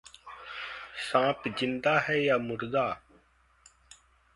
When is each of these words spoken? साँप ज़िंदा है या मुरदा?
साँप 1.11 1.43
ज़िंदा 1.59 1.97
है 1.99 2.19
या 2.23 2.37
मुरदा? 2.37 2.87